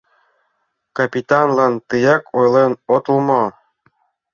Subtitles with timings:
[0.97, 3.43] Капитанлан тыяк ойлен отыл мо?